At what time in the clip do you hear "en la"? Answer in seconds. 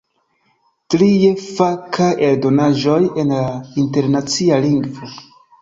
3.25-3.45